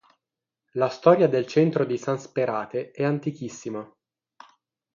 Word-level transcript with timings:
La 0.71 0.89
storia 0.89 1.27
del 1.27 1.45
centro 1.45 1.85
di 1.85 1.95
San 1.95 2.17
Sperate 2.19 2.89
è 2.89 3.03
antichissima. 3.03 3.87